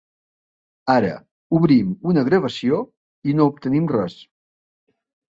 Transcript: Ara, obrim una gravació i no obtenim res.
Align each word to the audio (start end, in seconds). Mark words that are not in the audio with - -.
Ara, 0.93 1.09
obrim 1.59 1.91
una 2.11 2.23
gravació 2.29 2.79
i 3.33 3.35
no 3.41 3.45
obtenim 3.51 3.85
res. 3.93 4.17